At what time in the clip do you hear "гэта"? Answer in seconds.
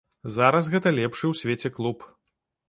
0.75-0.93